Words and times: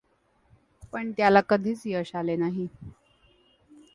पण 0.93 1.11
त्याला 1.11 1.41
कधीच 1.41 1.81
यश 1.85 2.15
आले 2.15 2.35
नाही. 2.35 2.67